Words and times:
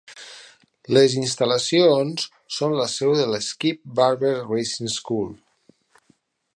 Les 0.97 1.15
instal·lacions 1.19 2.25
són 2.57 2.75
la 2.79 2.87
seu 2.95 3.13
de 3.21 3.29
la 3.35 3.43
Skip 3.49 3.81
Barber 4.01 4.35
Racing 4.41 4.93
School. 4.99 5.33